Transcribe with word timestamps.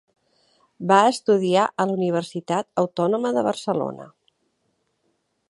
Va 0.91 1.01
estudiar 1.09 1.65
a 1.83 1.87
la 1.89 1.97
Universitat 1.99 2.67
Autònoma 2.85 3.35
de 3.39 3.45
Barcelona. 3.51 4.09